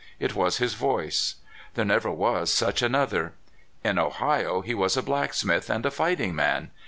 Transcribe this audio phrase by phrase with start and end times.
[0.19, 1.35] It was his voice.
[1.75, 3.33] There never was such another.
[3.83, 6.71] In Ohio he was a blacksmith and a fighting man.